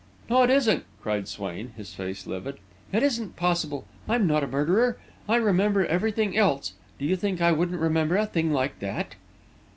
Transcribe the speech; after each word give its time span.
"No, 0.31 0.41
it 0.41 0.49
isn't!" 0.49 0.83
cried 1.03 1.27
Swain, 1.27 1.73
his 1.77 1.93
face 1.93 2.25
livid. 2.25 2.57
"It 2.91 3.03
isn't 3.03 3.35
possible! 3.35 3.85
I'm 4.09 4.25
not 4.25 4.43
a 4.43 4.47
murderer. 4.47 4.97
I 5.29 5.35
remember 5.35 5.85
everything 5.85 6.35
else 6.35 6.73
do 6.97 7.05
you 7.05 7.15
think 7.15 7.39
I 7.39 7.51
wouldn't 7.51 7.79
remember 7.79 8.17
a 8.17 8.25
thing 8.25 8.51
like 8.51 8.79
that!" 8.79 9.13